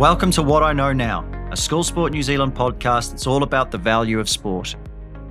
[0.00, 3.70] Welcome to What I Know Now, a School Sport New Zealand podcast that's all about
[3.70, 4.74] the value of sport.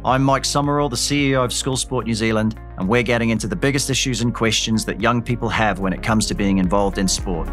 [0.06, 3.56] I'm Mike Summerell, the CEO of School Sport New Zealand, and we're getting into the
[3.56, 7.08] biggest issues and questions that young people have when it comes to being involved in
[7.08, 7.48] sport.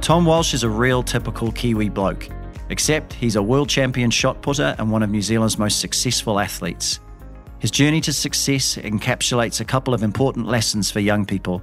[0.00, 2.30] Tom Walsh is a real typical Kiwi bloke,
[2.70, 7.00] except he's a world champion shot putter and one of New Zealand's most successful athletes.
[7.58, 11.62] His journey to success encapsulates a couple of important lessons for young people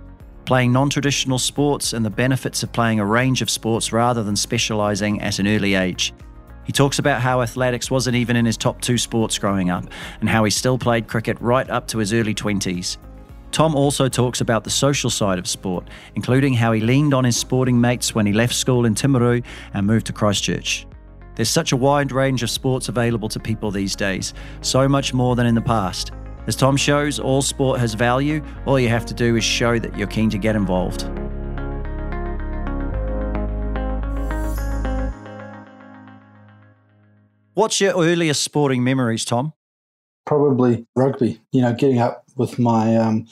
[0.50, 4.36] playing non traditional sports and the benefits of playing a range of sports rather than
[4.36, 6.12] specialising at an early age.
[6.66, 9.86] He talks about how athletics wasn't even in his top two sports growing up,
[10.22, 12.98] and how he still played cricket right up to his early 20s.
[13.52, 17.38] Tom also talks about the social side of sport, including how he leaned on his
[17.38, 19.44] sporting mates when he left school in Timaru
[19.76, 20.88] and moved to Christchurch.
[21.36, 25.36] There's such a wide range of sports available to people these days, so much more
[25.36, 26.12] than in the past.
[26.48, 28.44] As Tom shows, all sport has value.
[28.66, 31.10] All you have to do is show that you're keen to get involved.
[37.54, 39.52] What's your earliest sporting memories, Tom?
[40.26, 41.42] Probably rugby.
[41.52, 43.28] You know, getting up with my um,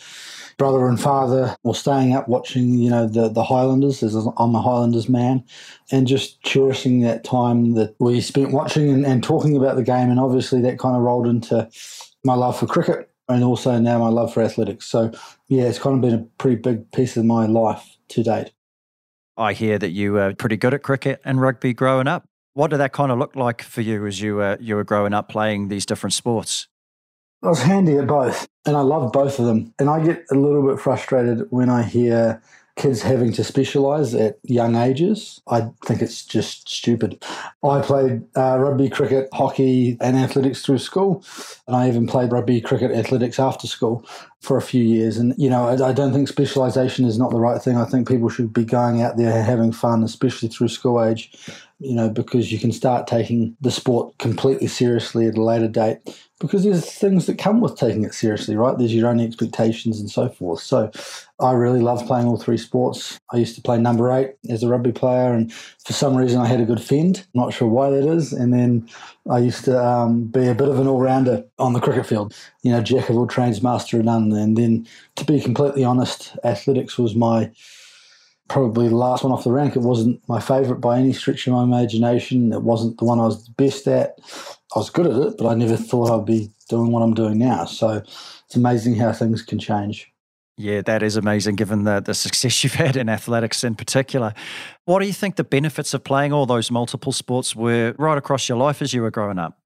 [0.57, 4.03] brother and father, or staying up watching, you know, the the Highlanders.
[4.03, 5.45] I'm a Highlanders man,
[5.91, 10.09] and just cherishing that time that we spent watching and, and talking about the game.
[10.09, 11.69] And obviously, that kind of rolled into
[12.27, 14.85] my love for cricket and also now my love for athletics.
[14.85, 15.11] So,
[15.47, 18.51] yeah, it's kind of been a pretty big piece of my life to date.
[19.37, 22.25] I hear that you were pretty good at cricket and rugby growing up.
[22.53, 25.13] What did that kind of look like for you as you were, you were growing
[25.13, 26.67] up playing these different sports?
[27.43, 29.73] I was handy at both, and I love both of them.
[29.77, 32.41] And I get a little bit frustrated when I hear
[32.77, 35.41] kids having to specialise at young ages.
[35.47, 37.23] I think it's just stupid.
[37.63, 41.25] I played uh, rugby, cricket, hockey, and athletics through school,
[41.65, 44.05] and I even played rugby, cricket, athletics after school
[44.41, 45.17] for a few years.
[45.17, 47.77] And you know, I, I don't think specialisation is not the right thing.
[47.77, 51.31] I think people should be going out there having fun, especially through school age.
[51.79, 55.99] You know, because you can start taking the sport completely seriously at a later date
[56.39, 58.77] because there's things that come with taking it seriously, right?
[58.77, 60.61] There's your own expectations and so forth.
[60.61, 60.91] So
[61.39, 63.19] I really love playing all three sports.
[63.33, 66.45] I used to play number eight as a rugby player, and for some reason I
[66.45, 67.25] had a good fend.
[67.33, 68.33] Not sure why that is.
[68.33, 68.87] And then
[69.29, 72.35] I used to um, be a bit of an all rounder on the cricket field.
[72.61, 74.31] You know, jack of all trades, master of none.
[74.31, 77.51] And then, to be completely honest, athletics was my
[78.47, 79.75] probably the last one off the rank.
[79.75, 82.53] It wasn't my favourite by any stretch of my imagination.
[82.53, 84.17] It wasn't the one I was best at.
[84.75, 87.37] I was good at it, but I never thought I'd be doing what I'm doing
[87.37, 87.65] now.
[87.65, 88.01] So
[88.45, 90.11] it's amazing how things can change.
[90.57, 94.33] Yeah, that is amazing given the, the success you've had in athletics in particular.
[94.85, 98.49] What do you think the benefits of playing all those multiple sports were right across
[98.49, 99.59] your life as you were growing up?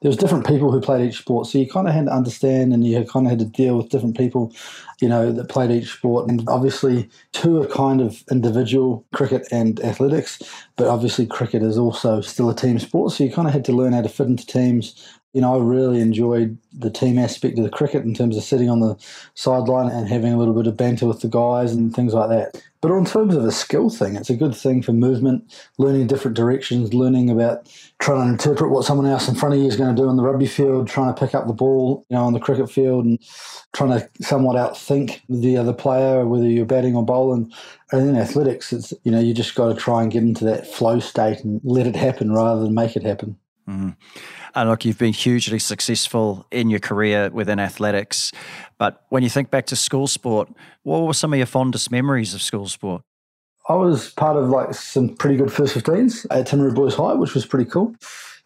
[0.00, 2.72] There was different people who played each sport, so you kind of had to understand,
[2.72, 4.52] and you kind of had to deal with different people,
[5.00, 6.28] you know, that played each sport.
[6.28, 10.42] And obviously, two are kind of individual cricket and athletics,
[10.76, 13.72] but obviously, cricket is also still a team sport, so you kind of had to
[13.72, 15.06] learn how to fit into teams.
[15.32, 18.68] You know, I really enjoyed the team aspect of the cricket in terms of sitting
[18.68, 18.96] on the
[19.34, 22.62] sideline and having a little bit of banter with the guys and things like that.
[22.80, 26.36] But in terms of a skill thing, it's a good thing for movement, learning different
[26.36, 29.94] directions, learning about trying to interpret what someone else in front of you is going
[29.94, 32.32] to do on the rugby field, trying to pick up the ball, you know, on
[32.32, 33.18] the cricket field, and
[33.74, 37.52] trying to somewhat outthink the other player, whether you're batting or bowling.
[37.92, 40.66] And in athletics, it's you know you just got to try and get into that
[40.66, 43.36] flow state and let it happen rather than make it happen.
[43.68, 43.96] Mm.
[44.54, 48.32] And look, you've been hugely successful in your career within athletics.
[48.78, 50.48] But when you think back to school sport,
[50.82, 53.02] what were some of your fondest memories of school sport?
[53.68, 57.34] I was part of like some pretty good first 15s at Timaru Boys High, which
[57.34, 57.94] was pretty cool.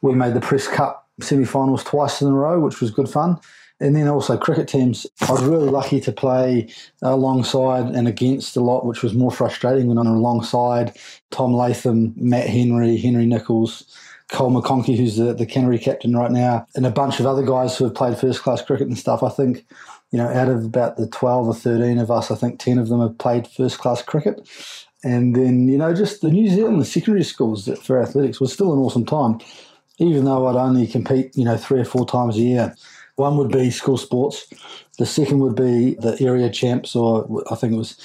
[0.02, 3.38] We made the Press Cup semi-finals twice in a row, which was good fun.
[3.80, 5.06] And then also cricket teams.
[5.22, 6.68] I was really lucky to play
[7.02, 10.96] alongside and against a lot, which was more frustrating when I'm alongside
[11.30, 13.84] Tom Latham, Matt Henry, Henry Nicholls,
[14.30, 17.76] Cole McConchie, who's the, the Canterbury captain right now, and a bunch of other guys
[17.76, 19.22] who have played first class cricket and stuff.
[19.22, 19.66] I think,
[20.10, 22.88] you know, out of about the 12 or 13 of us, I think 10 of
[22.88, 24.48] them have played first class cricket.
[25.02, 28.72] And then, you know, just the New Zealand the secondary schools for athletics was still
[28.72, 29.38] an awesome time,
[29.98, 32.74] even though I'd only compete, you know, three or four times a year.
[33.16, 34.46] One would be school sports.
[34.98, 37.96] The second would be the area champs, or I think it was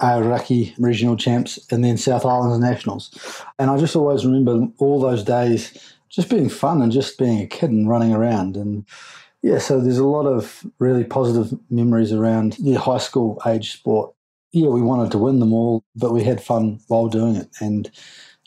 [0.00, 3.10] Aoraki regional champs, and then South Islands nationals.
[3.58, 7.46] And I just always remember all those days just being fun and just being a
[7.46, 8.56] kid and running around.
[8.56, 8.84] And
[9.42, 14.14] yeah, so there's a lot of really positive memories around the high school age sport.
[14.52, 17.48] Yeah, we wanted to win them all, but we had fun while doing it.
[17.60, 17.90] And,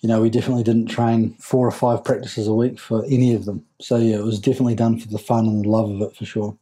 [0.01, 3.45] you know, we definitely didn't train four or five practices a week for any of
[3.45, 3.63] them.
[3.79, 6.25] So yeah, it was definitely done for the fun and the love of it for
[6.25, 6.57] sure.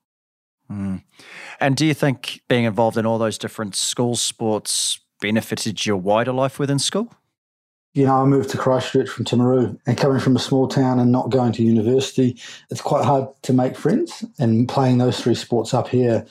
[0.70, 1.04] Mm.
[1.60, 6.34] And do you think being involved in all those different school sports benefited your wider
[6.34, 7.14] life within school?
[7.94, 11.12] You know, I moved to Christchurch from Timaru and coming from a small town and
[11.12, 12.40] not going to university,
[12.70, 14.24] it's quite hard to make friends.
[14.38, 16.26] And playing those three sports up here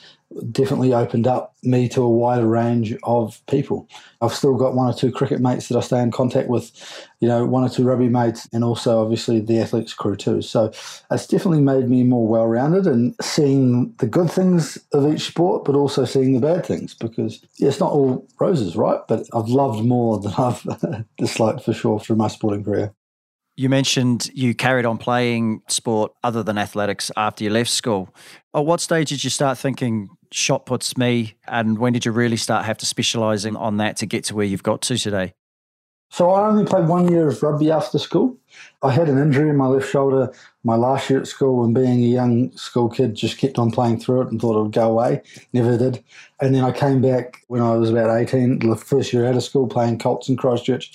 [0.51, 3.87] definitely opened up me to a wider range of people.
[4.21, 6.71] I've still got one or two cricket mates that I stay in contact with,
[7.19, 10.41] you know, one or two rugby mates, and also obviously the athletes crew too.
[10.41, 10.71] So
[11.11, 15.65] it's definitely made me more well rounded and seeing the good things of each sport,
[15.65, 18.99] but also seeing the bad things because yeah, it's not all roses, right?
[19.07, 22.93] But I've loved more than I've disliked for sure through my sporting career.
[23.55, 28.15] You mentioned you carried on playing sport other than athletics after you left school.
[28.55, 32.37] At what stage did you start thinking shot puts me, and when did you really
[32.37, 35.33] start have to specialise on that to get to where you've got to today?
[36.11, 38.35] So I only played one year of rugby after school.
[38.81, 40.33] I had an injury in my left shoulder
[40.63, 43.99] my last year at school, and being a young school kid, just kept on playing
[43.99, 45.21] through it and thought it would go away.
[45.53, 46.03] Never did.
[46.41, 49.43] And then I came back when I was about 18, the first year out of
[49.43, 50.91] school, playing Colts in Christchurch,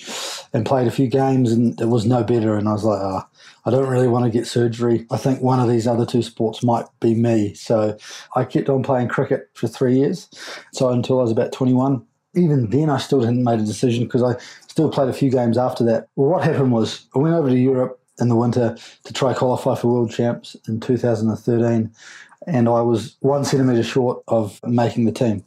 [0.53, 2.55] and played a few games, and it was no better.
[2.55, 3.34] And I was like, ah, oh,
[3.65, 5.05] I don't really want to get surgery.
[5.11, 7.53] I think one of these other two sports might be me.
[7.55, 7.97] So
[8.35, 10.29] I kept on playing cricket for three years.
[10.73, 14.21] So until I was about 21 even then I still hadn't made a decision because
[14.21, 14.35] I
[14.67, 16.09] still played a few games after that.
[16.15, 19.75] Well, what happened was I went over to Europe in the winter to try qualify
[19.75, 21.91] for world champs in 2013
[22.47, 25.43] and I was one centimetre short of making the team.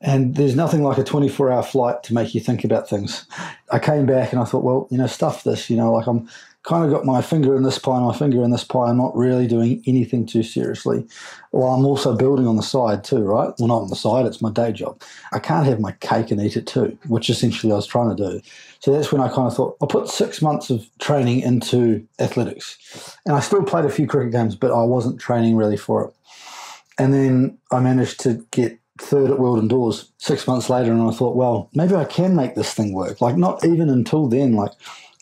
[0.00, 3.26] And there's nothing like a 24 hour flight to make you think about things.
[3.72, 6.28] I came back and I thought, well, you know, stuff this, you know, like I'm
[6.68, 8.90] kind of got my finger in this pie, my finger in this pie.
[8.90, 11.06] I'm not really doing anything too seriously.
[11.50, 13.54] Well, I'm also building on the side too, right?
[13.58, 15.00] Well, not on the side, it's my day job.
[15.32, 18.30] I can't have my cake and eat it too, which essentially I was trying to
[18.30, 18.42] do.
[18.80, 23.16] So that's when I kind of thought, I'll put six months of training into athletics.
[23.24, 26.14] And I still played a few cricket games, but I wasn't training really for it.
[26.98, 31.12] And then I managed to get third at World Indoors six months later, and I
[31.12, 33.22] thought, well, maybe I can make this thing work.
[33.22, 34.72] Like, not even until then, like,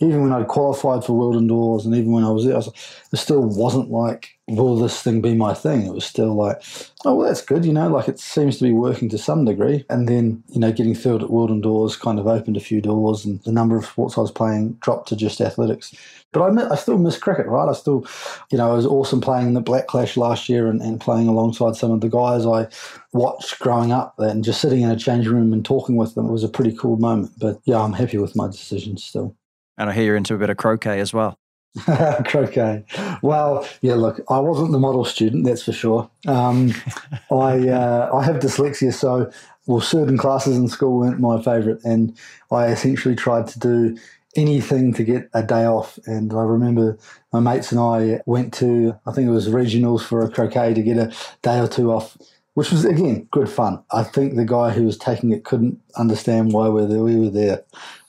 [0.00, 2.68] even when I'd qualified for World Indoors and even when I was there, I was,
[3.12, 5.86] it still wasn't like, will this thing be my thing?
[5.86, 6.62] It was still like,
[7.04, 9.84] oh, well, that's good, you know, like it seems to be working to some degree.
[9.88, 13.24] And then, you know, getting third at World Indoors kind of opened a few doors
[13.24, 15.94] and the number of sports I was playing dropped to just athletics.
[16.32, 17.68] But I, I still miss cricket, right?
[17.68, 18.06] I still,
[18.50, 21.76] you know, it was awesome playing the Black Clash last year and, and playing alongside
[21.76, 22.68] some of the guys I
[23.14, 26.26] watched growing up and just sitting in a change room and talking with them.
[26.26, 27.32] It was a pretty cool moment.
[27.38, 29.34] But yeah, I'm happy with my decision still.
[29.78, 31.38] And I hear you're into a bit of croquet as well.
[32.24, 32.84] croquet.
[33.22, 33.94] Well, yeah.
[33.94, 36.10] Look, I wasn't the model student, that's for sure.
[36.26, 36.72] Um,
[37.30, 39.30] I uh, I have dyslexia, so
[39.66, 42.16] well, certain classes in school weren't my favourite, and
[42.50, 43.96] I essentially tried to do
[44.36, 45.98] anything to get a day off.
[46.06, 46.98] And I remember
[47.32, 50.82] my mates and I went to, I think it was regionals for a croquet to
[50.82, 51.12] get a
[51.42, 52.16] day or two off,
[52.56, 53.82] which was again good fun.
[53.92, 57.62] I think the guy who was taking it couldn't understand why we were there.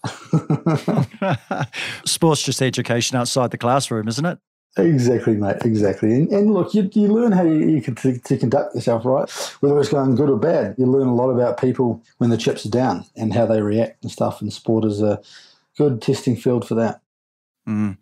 [2.06, 4.40] Sports just education outside the classroom, isn't it?
[4.78, 5.58] Exactly, mate.
[5.66, 6.14] Exactly.
[6.14, 9.30] And, and look, you, you learn how you, you can to, to, conduct yourself, right?
[9.60, 12.66] Whether it's going good or bad, you learn a lot about people when the chips
[12.66, 14.40] are down and how they react and stuff.
[14.40, 15.22] And sport is a
[15.78, 17.02] good testing field for that.
[17.68, 17.98] Mm.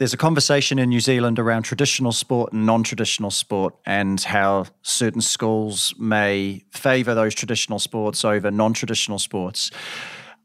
[0.00, 4.64] There's a conversation in New Zealand around traditional sport and non traditional sport, and how
[4.80, 9.70] certain schools may favour those traditional sports over non traditional sports.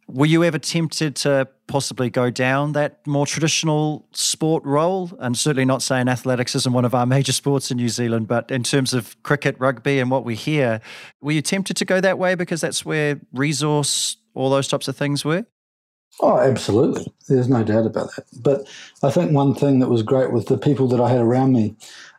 [0.10, 5.12] Were you ever tempted to possibly go down that more traditional sport role?
[5.20, 8.52] And certainly not saying athletics isn't one of our major sports in New Zealand, but
[8.52, 10.82] in terms of cricket, rugby, and what we hear,
[11.22, 14.98] were you tempted to go that way because that's where resource, all those types of
[14.98, 15.46] things were?
[16.22, 17.12] Oh, absolutely.
[17.28, 18.26] There's no doubt about that.
[18.42, 18.68] But
[19.04, 21.76] I think one thing that was great with the people that I had around me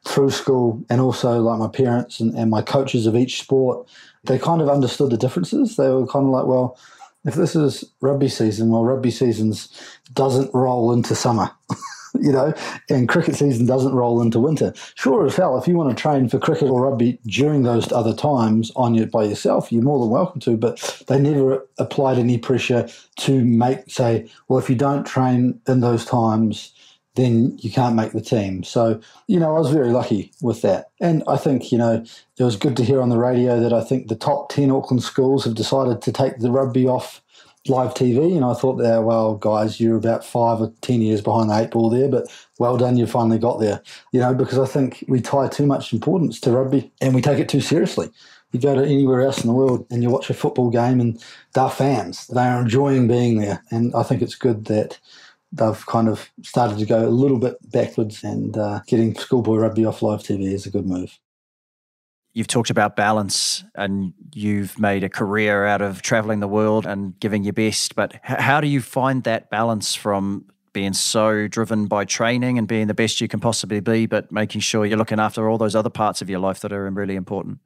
[0.07, 3.89] through school and also like my parents and, and my coaches of each sport,
[4.25, 5.77] they kind of understood the differences.
[5.77, 6.79] They were kind of like, well,
[7.25, 9.69] if this is rugby season, well, rugby seasons
[10.13, 11.51] doesn't roll into summer,
[12.23, 12.53] you know,
[12.89, 14.73] and cricket season doesn't roll into winter.
[14.95, 18.15] Sure as hell, if you want to train for cricket or rugby during those other
[18.15, 20.57] times on your by yourself, you're more than welcome to.
[20.57, 25.81] But they never applied any pressure to make say, well, if you don't train in
[25.81, 26.73] those times,
[27.17, 28.63] then you can't make the team.
[28.63, 30.91] So, you know, I was very lucky with that.
[31.01, 32.05] And I think, you know,
[32.39, 35.03] it was good to hear on the radio that I think the top 10 Auckland
[35.03, 37.23] schools have decided to take the rugby off
[37.69, 38.35] live TV.
[38.37, 41.71] And I thought, there, well, guys, you're about five or 10 years behind the eight
[41.71, 42.27] ball there, but
[42.59, 43.83] well done, you finally got there.
[44.13, 47.39] You know, because I think we tie too much importance to rugby and we take
[47.39, 48.11] it too seriously.
[48.53, 51.23] You go to anywhere else in the world and you watch a football game and
[51.55, 52.27] they're fans.
[52.29, 53.63] They are enjoying being there.
[53.71, 54.99] And I think it's good that
[55.53, 59.85] they've kind of started to go a little bit backwards, and uh, getting schoolboy rugby
[59.85, 61.19] off live TV is a good move.
[62.37, 67.19] You've talked about balance, and you've made a career out of traveling the world and
[67.19, 67.95] giving your best.
[67.95, 72.89] But how do you find that balance from being so driven by training and being
[72.89, 75.89] the best you can possibly be, but making sure you're looking after all those other
[75.89, 77.59] parts of your life that are really important?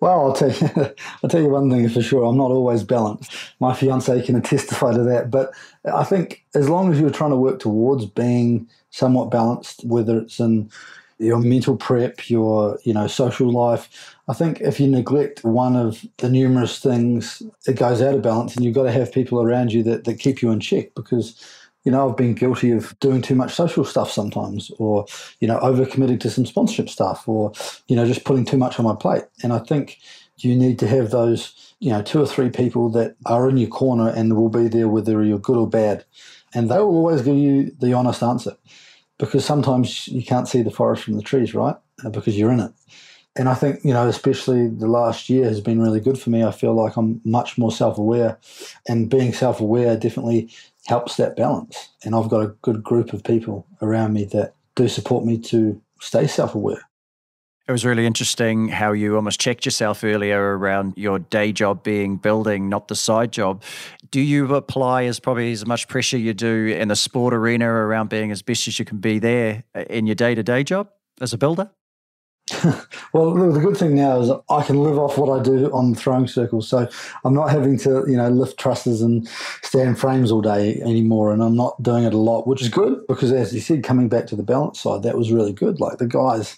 [0.00, 0.68] Well, I'll tell you,
[1.22, 2.24] I'll tell you one thing for sure.
[2.24, 3.32] I'm not always balanced.
[3.60, 5.30] My fiance can testify to that.
[5.30, 5.52] But
[5.84, 10.40] I think as long as you're trying to work towards being somewhat balanced, whether it's
[10.40, 10.72] in
[11.22, 16.04] your mental prep, your you know social life, I think if you neglect one of
[16.18, 19.72] the numerous things, it goes out of balance, and you've got to have people around
[19.72, 21.40] you that, that keep you in check because
[21.84, 25.04] you know, I've been guilty of doing too much social stuff sometimes, or,
[25.40, 27.52] you know, overcommitting to some sponsorship stuff, or,
[27.88, 29.24] you know, just putting too much on my plate.
[29.42, 29.98] And I think
[30.38, 33.68] you need to have those, you know, two or three people that are in your
[33.68, 36.04] corner and will be there whether you're good or bad.
[36.54, 38.56] And they will always give you the honest answer
[39.22, 41.76] because sometimes you can't see the forest from the trees, right?
[42.04, 42.72] Uh, because you're in it.
[43.36, 46.42] And I think, you know, especially the last year has been really good for me.
[46.42, 48.40] I feel like I'm much more self aware.
[48.88, 50.50] And being self aware definitely
[50.86, 51.90] helps that balance.
[52.04, 55.80] And I've got a good group of people around me that do support me to
[56.00, 56.82] stay self aware.
[57.68, 62.16] It was really interesting how you almost checked yourself earlier around your day job being
[62.16, 63.62] building, not the side job.
[64.10, 68.10] Do you apply as probably as much pressure you do in the sport arena around
[68.10, 70.90] being as best as you can be there uh, in your day to day job
[71.20, 71.70] as a builder?
[73.12, 75.96] well, the good thing now is I can live off what I do on the
[75.96, 76.68] throwing circles.
[76.68, 76.88] So
[77.24, 79.28] I'm not having to, you know, lift trusses and
[79.62, 81.32] stand frames all day anymore.
[81.32, 84.08] And I'm not doing it a lot, which is good because, as you said, coming
[84.08, 85.78] back to the balance side, that was really good.
[85.78, 86.56] Like the guys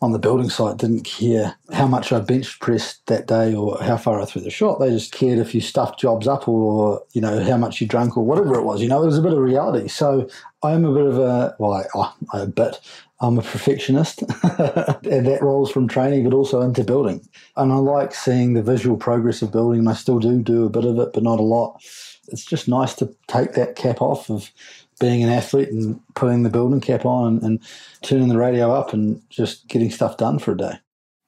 [0.00, 3.96] on the building site didn't care how much I bench pressed that day or how
[3.96, 4.78] far I threw the shot.
[4.78, 8.16] They just cared if you stuffed jobs up or, you know, how much you drank
[8.16, 8.80] or whatever it was.
[8.80, 9.88] You know, it was a bit of reality.
[9.88, 10.28] So
[10.62, 12.80] I am a bit of a, well, I, oh, I a bit.
[13.20, 17.28] I'm a perfectionist, and that rolls from training, but also into building.
[17.56, 20.70] And I like seeing the visual progress of building, and I still do do a
[20.70, 21.82] bit of it, but not a lot.
[22.28, 24.52] It's just nice to take that cap off of
[24.98, 27.62] being an athlete and putting the building cap on and, and
[28.02, 30.74] turning the radio up and just getting stuff done for a day.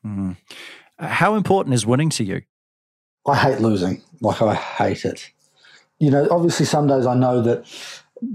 [0.05, 0.37] Mm.
[0.99, 2.43] How important is winning to you?
[3.27, 4.03] I hate losing.
[4.21, 5.31] Like, I hate it.
[5.99, 7.65] You know, obviously, some days I know that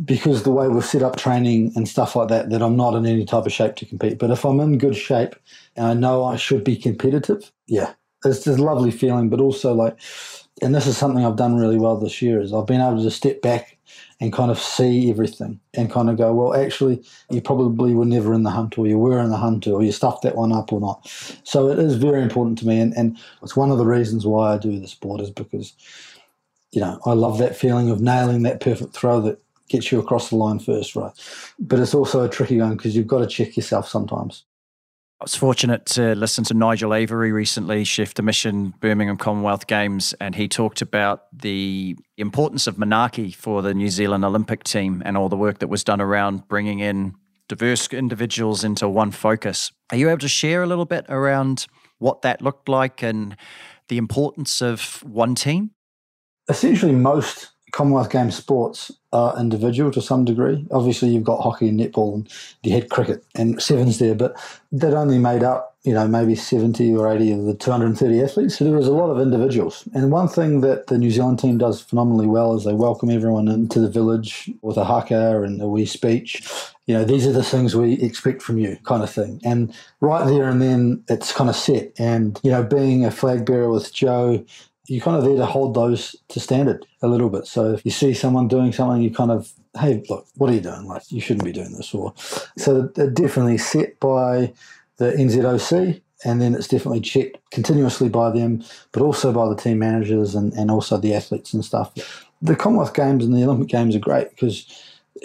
[0.04, 3.06] because the way we've set up training and stuff like that, that I'm not in
[3.06, 4.18] any type of shape to compete.
[4.18, 5.36] But if I'm in good shape
[5.76, 9.30] and I know I should be competitive, yeah, it's just a lovely feeling.
[9.30, 9.98] But also like,
[10.62, 13.12] and this is something I've done really well this year is I've been able to
[13.12, 13.78] step back
[14.22, 18.34] and kind of see everything and kind of go, well, actually, you probably were never
[18.34, 20.72] in the hunt or you were in the hunt or you stuffed that one up
[20.72, 21.06] or not.
[21.44, 22.80] So it is very important to me.
[22.80, 25.74] And, and it's one of the reasons why I do the sport is because,
[26.72, 30.30] you know, I love that feeling of nailing that perfect throw that gets you across
[30.30, 31.12] the line first, right?
[31.60, 34.46] But it's also a tricky one because you've got to check yourself sometimes.
[35.22, 40.14] I was fortunate to listen to Nigel Avery recently, Chef de Mission Birmingham Commonwealth Games,
[40.20, 45.16] and he talked about the importance of Manaaki for the New Zealand Olympic team and
[45.16, 47.16] all the work that was done around bringing in
[47.48, 49.72] diverse individuals into one focus.
[49.90, 51.66] Are you able to share a little bit around
[51.98, 53.38] what that looked like and
[53.88, 55.72] the importance of one team?
[56.50, 60.66] Essentially, most Commonwealth Games sports are individual to some degree.
[60.72, 62.30] Obviously, you've got hockey and netball, and
[62.64, 64.34] you had cricket and sevens there, but
[64.72, 68.58] that only made up, you know, maybe 70 or 80 of the 230 athletes.
[68.58, 69.86] So there was a lot of individuals.
[69.94, 73.50] And one thing that the New Zealand team does phenomenally well is they welcome everyone
[73.50, 76.48] into the village with a haka and a wee speech.
[76.86, 79.42] You know, these are the things we expect from you, kind of thing.
[79.44, 81.92] And right there and then, it's kind of set.
[82.00, 84.46] And, you know, being a flag bearer with Joe,
[84.88, 87.48] you're kind of there to hold those to standard a little bit.
[87.48, 90.62] So if you see someone doing something, you kind of, hey, look, what are you
[90.62, 90.86] doing?
[90.86, 91.94] Like, you shouldn't be doing this.
[91.94, 92.14] Or
[92.58, 94.54] so they're definitely set by
[94.98, 99.80] the NZOC, and then it's definitely checked continuously by them, but also by the team
[99.80, 102.28] managers and, and also the athletes and stuff.
[102.42, 104.66] The Commonwealth Games and the Olympic Games are great because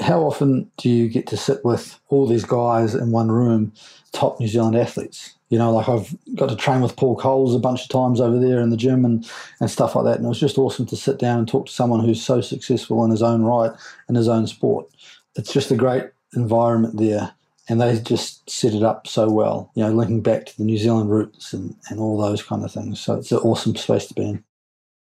[0.00, 3.72] how often do you get to sit with all these guys in one room,
[4.12, 5.34] top New Zealand athletes?
[5.50, 8.38] You know, like I've got to train with Paul Coles a bunch of times over
[8.38, 9.28] there in the gym and,
[9.60, 10.16] and stuff like that.
[10.16, 13.04] And it was just awesome to sit down and talk to someone who's so successful
[13.04, 13.72] in his own right,
[14.08, 14.86] in his own sport.
[15.34, 16.04] It's just a great
[16.34, 17.32] environment there.
[17.68, 20.78] And they just set it up so well, you know, linking back to the New
[20.78, 23.00] Zealand roots and, and all those kind of things.
[23.00, 24.44] So it's an awesome space to be in.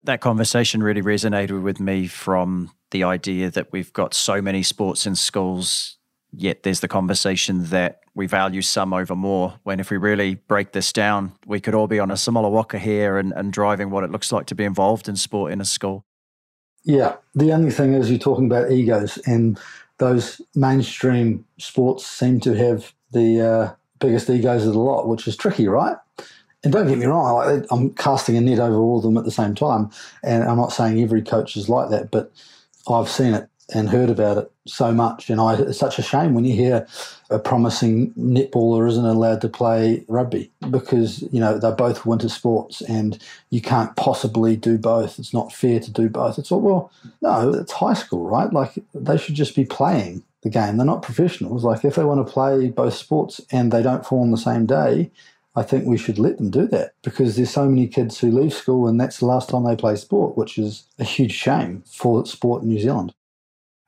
[0.04, 5.06] That conversation really resonated with me from the idea that we've got so many sports
[5.06, 5.96] in schools
[6.36, 9.54] yet there's the conversation that we value some over more.
[9.62, 12.78] When if we really break this down, we could all be on a similar waka
[12.78, 15.64] here and, and driving what it looks like to be involved in sport in a
[15.64, 16.04] school.
[16.84, 17.16] Yeah.
[17.34, 19.58] The only thing is you're talking about egos and
[19.98, 25.36] those mainstream sports seem to have the uh, biggest egos of the lot, which is
[25.36, 25.96] tricky, right?
[26.62, 29.24] And don't get me wrong, like, I'm casting a net over all of them at
[29.24, 29.90] the same time.
[30.22, 32.32] And I'm not saying every coach is like that, but
[32.88, 35.30] I've seen it and heard about it so much.
[35.30, 36.86] And I, it's such a shame when you hear
[37.30, 42.82] a promising netballer isn't allowed to play rugby because, you know, they're both winter sports
[42.82, 43.18] and
[43.50, 45.18] you can't possibly do both.
[45.18, 46.38] It's not fair to do both.
[46.38, 46.92] It's all, well,
[47.22, 48.52] no, it's high school, right?
[48.52, 50.76] Like they should just be playing the game.
[50.76, 51.64] They're not professionals.
[51.64, 54.66] Like if they want to play both sports and they don't fall on the same
[54.66, 55.10] day,
[55.56, 58.52] I think we should let them do that because there's so many kids who leave
[58.52, 62.26] school and that's the last time they play sport, which is a huge shame for
[62.26, 63.14] sport in New Zealand.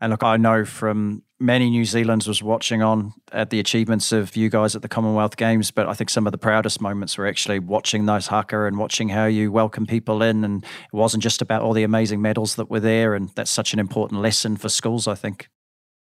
[0.00, 4.36] And look, I know from many New Zealanders was watching on at the achievements of
[4.36, 7.26] you guys at the Commonwealth Games, but I think some of the proudest moments were
[7.26, 10.44] actually watching those haka and watching how you welcome people in.
[10.44, 13.14] And it wasn't just about all the amazing medals that were there.
[13.14, 15.48] And that's such an important lesson for schools, I think.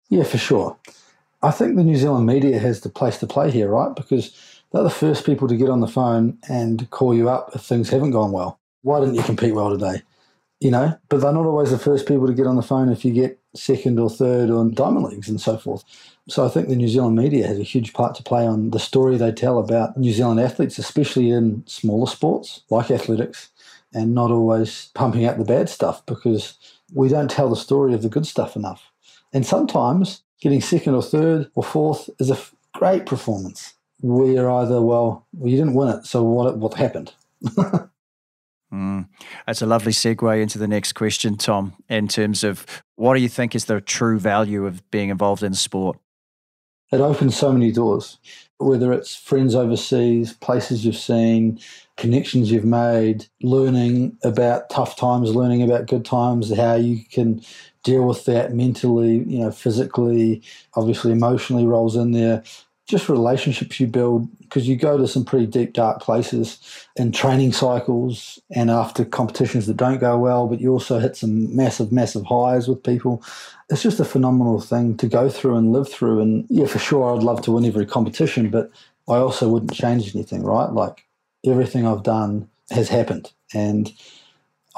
[0.08, 0.76] Yeah, for sure.
[1.42, 3.94] I think the New Zealand media has the place to play here, right?
[3.96, 4.36] Because
[4.72, 7.88] they're the first people to get on the phone and call you up if things
[7.88, 8.60] haven't gone well.
[8.82, 10.02] Why didn't you compete well today?
[10.60, 13.02] You know, but they're not always the first people to get on the phone if
[13.02, 15.84] you get second or third on diamond leagues and so forth.
[16.28, 18.78] So I think the New Zealand media has a huge part to play on the
[18.78, 23.48] story they tell about New Zealand athletes, especially in smaller sports like athletics,
[23.94, 26.54] and not always pumping out the bad stuff because
[26.94, 28.90] we don't tell the story of the good stuff enough.
[29.32, 32.38] And sometimes getting second or third or fourth is a
[32.74, 33.74] great performance.
[34.02, 37.12] We're either, well, well you didn't win it, so what, what happened?
[38.72, 39.08] Mm.
[39.46, 42.64] That's a lovely segue into the next question, Tom, in terms of
[42.96, 45.98] what do you think is the true value of being involved in sport?
[46.92, 48.18] It opens so many doors,
[48.58, 51.60] whether it's friends overseas, places you've seen,
[51.96, 57.42] connections you've made, learning about tough times, learning about good times, how you can
[57.84, 60.42] deal with that mentally, you know, physically,
[60.74, 62.42] obviously emotionally rolls in there
[62.90, 66.58] just relationships you build because you go to some pretty deep, dark places
[66.96, 71.54] in training cycles and after competitions that don't go well, but you also hit some
[71.54, 73.22] massive, massive highs with people.
[73.68, 76.20] It's just a phenomenal thing to go through and live through.
[76.20, 78.70] And yeah, for sure, I'd love to win every competition, but
[79.08, 80.70] I also wouldn't change anything, right?
[80.70, 81.06] Like
[81.44, 83.92] everything I've done has happened and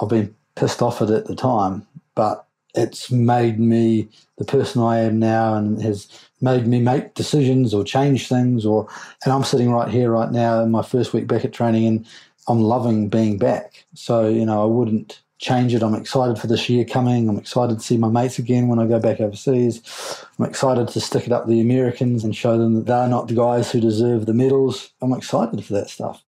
[0.00, 4.08] I've been pissed off at it at the time, but it's made me
[4.38, 6.08] the person I am now and has
[6.40, 8.88] made me make decisions or change things or
[9.24, 12.06] and I'm sitting right here right now in my first week back at training and
[12.48, 13.84] I'm loving being back.
[13.94, 15.82] So, you know, I wouldn't change it.
[15.82, 17.28] I'm excited for this year coming.
[17.28, 20.24] I'm excited to see my mates again when I go back overseas.
[20.38, 23.34] I'm excited to stick it up the Americans and show them that they're not the
[23.34, 24.92] guys who deserve the medals.
[25.00, 26.24] I'm excited for that stuff.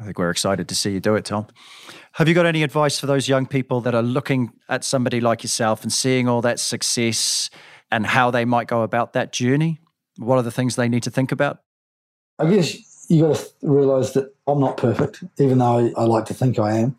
[0.00, 1.46] I think we're excited to see you do it, Tom.
[2.12, 5.42] Have you got any advice for those young people that are looking at somebody like
[5.42, 7.50] yourself and seeing all that success
[7.90, 9.78] and how they might go about that journey?
[10.16, 11.60] What are the things they need to think about?
[12.38, 16.24] I guess you got to realize that I'm not perfect, even though I, I like
[16.26, 16.96] to think I am.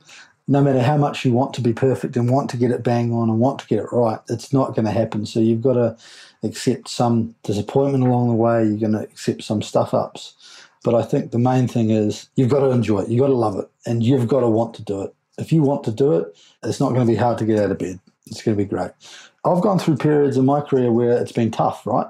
[0.47, 3.13] No matter how much you want to be perfect and want to get it bang
[3.13, 5.25] on and want to get it right, it's not going to happen.
[5.25, 5.97] So you've got to
[6.43, 8.65] accept some disappointment along the way.
[8.65, 10.35] You're going to accept some stuff ups.
[10.83, 13.09] But I think the main thing is you've got to enjoy it.
[13.09, 13.69] You've got to love it.
[13.85, 15.13] And you've got to want to do it.
[15.37, 17.71] If you want to do it, it's not going to be hard to get out
[17.71, 17.99] of bed.
[18.27, 18.91] It's going to be great.
[19.45, 22.07] I've gone through periods in my career where it's been tough, right?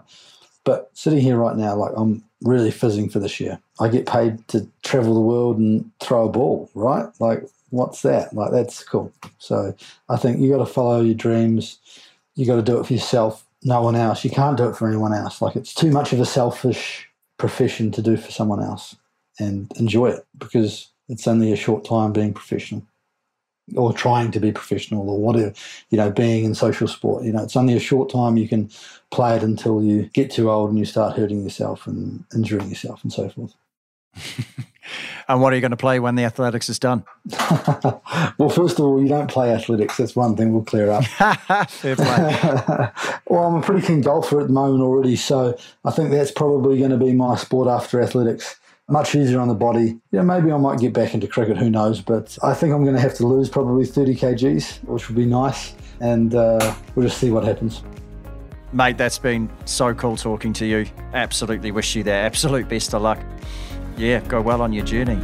[0.63, 3.59] But sitting here right now, like I'm really fizzing for this year.
[3.79, 7.07] I get paid to travel the world and throw a ball, right?
[7.19, 8.33] Like, what's that?
[8.33, 9.11] Like, that's cool.
[9.37, 9.75] So
[10.09, 11.79] I think you got to follow your dreams.
[12.35, 14.23] You got to do it for yourself, no one else.
[14.23, 15.41] You can't do it for anyone else.
[15.41, 17.07] Like, it's too much of a selfish
[17.41, 18.95] profession to do for someone else
[19.39, 22.83] and enjoy it because it's only a short time being professional
[23.75, 25.51] or trying to be professional or whatever,
[25.89, 27.23] you know, being in social sport.
[27.23, 28.69] You know, it's only a short time you can
[29.09, 33.03] play it until you get too old and you start hurting yourself and injuring yourself
[33.03, 33.55] and so forth.
[35.27, 37.03] and what are you going to play when the athletics is done?
[38.37, 39.97] well, first of all, you don't play athletics.
[39.97, 41.03] That's one thing we'll clear up.
[43.31, 46.77] Well, I'm a pretty keen golfer at the moment already, so I think that's probably
[46.79, 48.59] going to be my sport after athletics.
[48.89, 50.01] Much easier on the body.
[50.11, 51.55] Yeah, maybe I might get back into cricket.
[51.55, 52.01] Who knows?
[52.01, 55.25] But I think I'm going to have to lose probably 30 kgs, which would be
[55.25, 57.83] nice, and uh, we'll just see what happens.
[58.73, 60.85] Mate, that's been so cool talking to you.
[61.13, 63.19] Absolutely wish you the absolute best of luck
[64.01, 65.19] yeah, go well on your journey.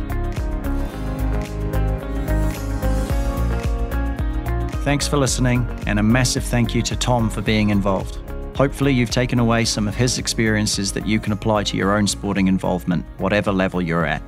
[4.84, 8.20] Thanks for listening, and a massive thank you to Tom for being involved.
[8.56, 12.08] Hopefully, you've taken away some of his experiences that you can apply to your own
[12.08, 14.22] sporting involvement, whatever level you're at.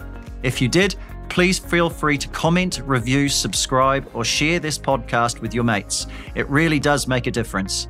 [0.44, 0.96] If you did,
[1.30, 6.08] please feel free to comment, review, subscribe, or share this podcast with your mates.
[6.36, 7.88] It really does make a difference.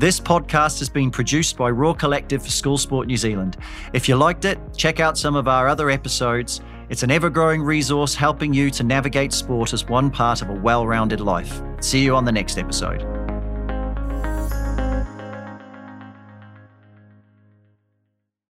[0.00, 3.58] This podcast has been produced by Raw Collective for School Sport New Zealand.
[3.92, 6.62] If you liked it, check out some of our other episodes.
[6.88, 10.54] It's an ever growing resource helping you to navigate sport as one part of a
[10.54, 11.60] well rounded life.
[11.82, 13.19] See you on the next episode.